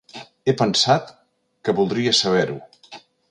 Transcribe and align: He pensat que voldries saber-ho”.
He 0.47 0.53
pensat 0.61 1.11
que 1.67 1.77
voldries 1.81 2.25
saber-ho”. 2.25 2.59